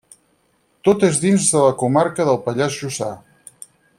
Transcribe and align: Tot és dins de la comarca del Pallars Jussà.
Tot 0.87 1.05
és 1.07 1.19
dins 1.25 1.51
de 1.57 1.61
la 1.65 1.77
comarca 1.83 2.27
del 2.31 2.41
Pallars 2.47 2.79
Jussà. 2.85 3.15